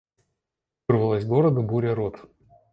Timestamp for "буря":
1.61-1.93